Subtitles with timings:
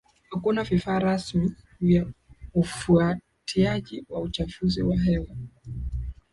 [0.29, 1.51] hakuna vifaa rasmi
[1.81, 2.05] vya
[2.53, 5.35] ufuatiaji wa uchafuzi wa hewa